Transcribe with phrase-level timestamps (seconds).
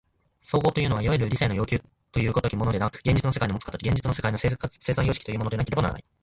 [0.41, 1.79] 綜合というのはいわゆる理性の要求
[2.11, 4.49] という如きものではなく、現実の世界のもつ形、現実の世界の生
[4.95, 6.03] 産様式というものでなければならない。